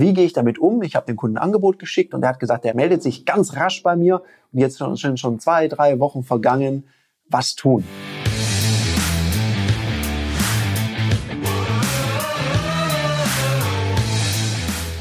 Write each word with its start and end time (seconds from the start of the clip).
Wie 0.00 0.14
gehe 0.14 0.24
ich 0.24 0.32
damit 0.32 0.58
um? 0.58 0.82
Ich 0.82 0.96
habe 0.96 1.04
dem 1.04 1.16
Kunden 1.16 1.36
ein 1.36 1.42
Angebot 1.42 1.78
geschickt 1.78 2.14
und 2.14 2.22
er 2.22 2.30
hat 2.30 2.40
gesagt, 2.40 2.64
er 2.64 2.74
meldet 2.74 3.02
sich 3.02 3.26
ganz 3.26 3.54
rasch 3.54 3.82
bei 3.82 3.96
mir 3.96 4.22
und 4.50 4.58
jetzt 4.58 4.78
sind 4.78 5.20
schon 5.20 5.38
zwei, 5.40 5.68
drei 5.68 5.98
Wochen 5.98 6.22
vergangen. 6.22 6.84
Was 7.28 7.54
tun? 7.54 7.84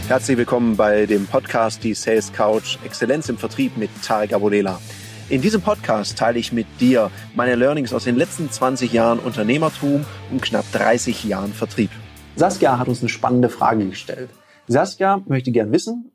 Herzlich 0.09 0.37
willkommen 0.37 0.75
bei 0.75 1.05
dem 1.05 1.27
Podcast 1.27 1.81
Die 1.85 1.93
Sales 1.93 2.33
Couch 2.33 2.77
Exzellenz 2.83 3.29
im 3.29 3.37
Vertrieb 3.37 3.77
mit 3.77 3.91
Tarek 4.03 4.33
Abodela. 4.33 4.81
In 5.29 5.39
diesem 5.39 5.61
Podcast 5.61 6.17
teile 6.17 6.39
ich 6.39 6.51
mit 6.51 6.67
dir 6.81 7.09
meine 7.35 7.55
Learnings 7.55 7.93
aus 7.93 8.03
den 8.03 8.17
letzten 8.17 8.51
20 8.51 8.91
Jahren 8.91 9.19
Unternehmertum 9.19 10.05
und 10.29 10.41
knapp 10.41 10.69
30 10.73 11.23
Jahren 11.23 11.53
Vertrieb. 11.53 11.91
Saskia 12.35 12.77
hat 12.77 12.89
uns 12.89 12.99
eine 12.99 13.07
spannende 13.07 13.47
Frage 13.47 13.87
gestellt. 13.87 14.29
Saskia 14.69 15.23
möchte 15.25 15.51
gern 15.51 15.71
wissen, 15.71 16.11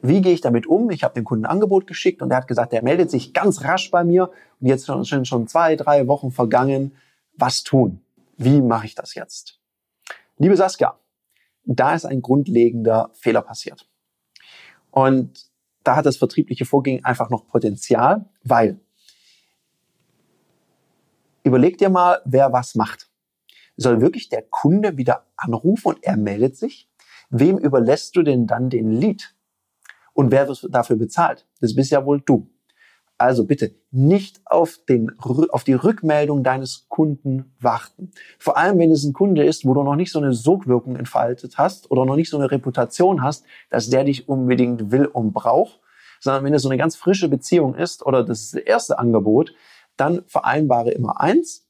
wie 0.00 0.20
gehe 0.20 0.32
ich 0.32 0.40
damit 0.40 0.66
um? 0.66 0.90
Ich 0.90 1.02
habe 1.02 1.14
dem 1.14 1.24
Kunden 1.24 1.44
ein 1.44 1.50
Angebot 1.50 1.86
geschickt 1.86 2.22
und 2.22 2.30
er 2.30 2.36
hat 2.36 2.48
gesagt, 2.48 2.72
er 2.72 2.84
meldet 2.84 3.10
sich 3.10 3.32
ganz 3.34 3.64
rasch 3.64 3.90
bei 3.90 4.04
mir 4.04 4.30
und 4.60 4.68
jetzt 4.68 4.86
sind 4.86 5.26
schon 5.26 5.48
zwei, 5.48 5.74
drei 5.74 6.06
Wochen 6.06 6.30
vergangen. 6.30 6.92
Was 7.36 7.64
tun? 7.64 8.00
Wie 8.36 8.60
mache 8.60 8.86
ich 8.86 8.94
das 8.94 9.14
jetzt? 9.14 9.58
Liebe 10.38 10.56
Saskia, 10.56 10.98
da 11.64 11.94
ist 11.94 12.04
ein 12.04 12.22
grundlegender 12.22 13.10
Fehler 13.14 13.42
passiert. 13.42 13.88
Und 14.90 15.46
da 15.82 15.96
hat 15.96 16.06
das 16.06 16.16
vertriebliche 16.16 16.64
Vorgehen 16.64 17.04
einfach 17.04 17.30
noch 17.30 17.48
Potenzial, 17.48 18.26
weil 18.44 18.78
überleg 21.42 21.78
dir 21.78 21.88
mal, 21.88 22.20
wer 22.24 22.52
was 22.52 22.76
macht. 22.76 23.10
Soll 23.76 24.00
wirklich 24.00 24.28
der 24.28 24.42
Kunde 24.42 24.96
wieder 24.96 25.26
anrufen 25.36 25.88
und 25.88 26.04
er 26.04 26.16
meldet 26.16 26.56
sich? 26.56 26.88
Wem 27.30 27.58
überlässt 27.58 28.16
du 28.16 28.22
denn 28.22 28.46
dann 28.46 28.70
den 28.70 28.90
Lead? 28.90 29.34
Und 30.12 30.30
wer 30.30 30.48
wird 30.48 30.66
dafür 30.70 30.96
bezahlt? 30.96 31.46
Das 31.60 31.74
bist 31.74 31.90
ja 31.90 32.04
wohl 32.04 32.20
du. 32.20 32.48
Also 33.18 33.46
bitte 33.46 33.74
nicht 33.90 34.42
auf, 34.44 34.78
den, 34.88 35.10
auf 35.18 35.64
die 35.64 35.72
Rückmeldung 35.72 36.42
deines 36.42 36.86
Kunden 36.88 37.54
warten. 37.58 38.10
Vor 38.38 38.58
allem, 38.58 38.78
wenn 38.78 38.90
es 38.90 39.04
ein 39.04 39.14
Kunde 39.14 39.44
ist, 39.44 39.64
wo 39.64 39.72
du 39.72 39.82
noch 39.82 39.96
nicht 39.96 40.12
so 40.12 40.18
eine 40.18 40.34
Sogwirkung 40.34 40.96
entfaltet 40.96 41.56
hast 41.56 41.90
oder 41.90 42.04
noch 42.04 42.16
nicht 42.16 42.28
so 42.28 42.36
eine 42.36 42.50
Reputation 42.50 43.22
hast, 43.22 43.44
dass 43.70 43.88
der 43.88 44.04
dich 44.04 44.28
unbedingt 44.28 44.90
will 44.90 45.06
und 45.06 45.32
braucht, 45.32 45.80
sondern 46.20 46.44
wenn 46.44 46.52
es 46.52 46.62
so 46.62 46.68
eine 46.68 46.78
ganz 46.78 46.96
frische 46.96 47.28
Beziehung 47.28 47.74
ist 47.74 48.04
oder 48.04 48.22
das 48.22 48.52
erste 48.52 48.98
Angebot, 48.98 49.54
dann 49.96 50.22
vereinbare 50.26 50.90
immer 50.90 51.20
eins, 51.20 51.66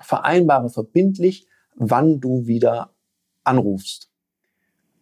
vereinbare 0.00 0.70
verbindlich, 0.70 1.46
wann 1.74 2.20
du 2.20 2.46
wieder 2.46 2.94
anrufst. 3.44 4.10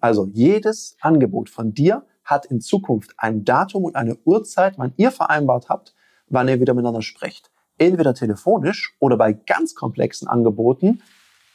Also 0.05 0.29
jedes 0.35 0.99
Angebot 1.01 1.49
von 1.49 1.73
dir 1.73 2.05
hat 2.25 2.45
in 2.45 2.61
Zukunft 2.61 3.15
ein 3.17 3.47
Datum 3.47 3.85
und 3.85 3.97
eine 3.97 4.17
Uhrzeit, 4.27 4.75
wann 4.77 4.93
ihr 4.99 5.11
vereinbart 5.11 5.71
habt, 5.71 5.95
wann 6.29 6.47
ihr 6.47 6.61
wieder 6.61 6.75
miteinander 6.75 7.01
sprecht. 7.01 7.51
Entweder 7.79 8.13
telefonisch 8.13 8.95
oder 8.99 9.17
bei 9.17 9.33
ganz 9.33 9.75
komplexen 9.75 10.29
Angeboten, 10.29 11.01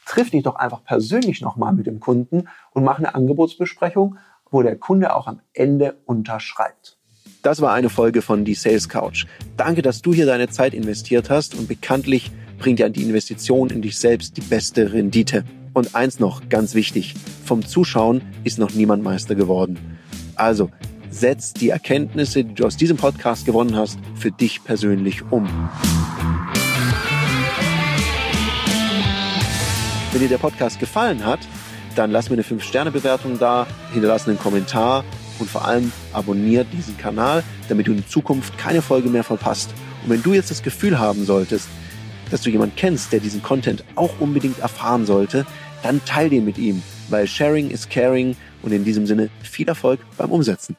triff 0.04 0.30
dich 0.30 0.42
doch 0.42 0.56
einfach 0.56 0.82
persönlich 0.82 1.40
nochmal 1.40 1.72
mit 1.72 1.86
dem 1.86 2.00
Kunden 2.00 2.48
und 2.72 2.82
mach 2.82 2.98
eine 2.98 3.14
Angebotsbesprechung, 3.14 4.18
wo 4.50 4.62
der 4.62 4.74
Kunde 4.74 5.14
auch 5.14 5.28
am 5.28 5.42
Ende 5.52 6.00
unterschreibt. 6.04 6.98
Das 7.44 7.60
war 7.60 7.72
eine 7.72 7.88
Folge 7.88 8.20
von 8.20 8.44
Die 8.44 8.54
Sales 8.54 8.88
Couch. 8.88 9.26
Danke, 9.56 9.80
dass 9.80 10.02
du 10.02 10.12
hier 10.12 10.26
deine 10.26 10.48
Zeit 10.48 10.74
investiert 10.74 11.30
hast 11.30 11.54
und 11.54 11.68
bekanntlich 11.68 12.32
bringt 12.58 12.80
ja 12.80 12.88
die 12.88 13.04
Investition 13.04 13.70
in 13.70 13.80
dich 13.80 13.96
selbst 13.96 14.36
die 14.36 14.42
beste 14.42 14.92
Rendite. 14.92 15.44
Und 15.72 15.94
eins 15.94 16.18
noch, 16.18 16.48
ganz 16.48 16.74
wichtig, 16.74 17.14
vom 17.44 17.64
Zuschauen 17.64 18.22
ist 18.42 18.58
noch 18.58 18.72
niemand 18.72 19.04
Meister 19.04 19.36
geworden. 19.36 19.78
Also 20.34 20.70
setz 21.10 21.52
die 21.52 21.68
Erkenntnisse, 21.68 22.44
die 22.44 22.54
du 22.54 22.66
aus 22.66 22.76
diesem 22.76 22.96
Podcast 22.96 23.46
gewonnen 23.46 23.76
hast, 23.76 23.98
für 24.16 24.32
dich 24.32 24.64
persönlich 24.64 25.22
um. 25.30 25.48
Wenn 30.12 30.20
dir 30.20 30.28
der 30.28 30.38
Podcast 30.38 30.80
gefallen 30.80 31.24
hat, 31.24 31.40
dann 31.94 32.10
lass 32.10 32.30
mir 32.30 32.34
eine 32.34 32.42
5-Sterne-Bewertung 32.42 33.38
da, 33.38 33.66
hinterlass 33.92 34.26
einen 34.26 34.38
Kommentar 34.38 35.04
und 35.38 35.48
vor 35.48 35.64
allem 35.64 35.92
abonniert 36.12 36.66
diesen 36.72 36.98
Kanal, 36.98 37.44
damit 37.68 37.86
du 37.86 37.92
in 37.92 38.06
Zukunft 38.08 38.58
keine 38.58 38.82
Folge 38.82 39.08
mehr 39.08 39.24
verpasst. 39.24 39.70
Und 40.02 40.10
wenn 40.10 40.22
du 40.22 40.32
jetzt 40.32 40.50
das 40.50 40.64
Gefühl 40.64 40.98
haben 40.98 41.24
solltest, 41.24 41.68
dass 42.30 42.42
du 42.42 42.50
jemanden 42.50 42.76
kennst, 42.76 43.12
der 43.12 43.20
diesen 43.20 43.42
Content 43.42 43.84
auch 43.96 44.20
unbedingt 44.20 44.58
erfahren 44.60 45.06
sollte, 45.06 45.46
dann 45.82 46.04
teil 46.04 46.30
den 46.30 46.44
mit 46.44 46.58
ihm, 46.58 46.82
weil 47.08 47.26
Sharing 47.26 47.70
is 47.70 47.88
Caring 47.88 48.36
und 48.62 48.72
in 48.72 48.84
diesem 48.84 49.06
Sinne 49.06 49.30
viel 49.42 49.68
Erfolg 49.68 50.00
beim 50.16 50.30
Umsetzen. 50.30 50.76